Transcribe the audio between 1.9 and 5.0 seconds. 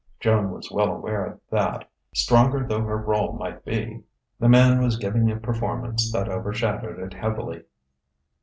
stronger though her rôle might be, the man was